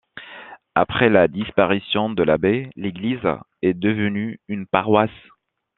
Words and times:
Après 0.73 1.09
la 1.11 1.27
disparition 1.27 2.09
de 2.09 2.23
l'abbaye, 2.23 2.71
l'église 2.75 3.23
est 3.61 3.75
devenue 3.75 4.39
une 4.47 4.65
paroisse. 4.65 5.11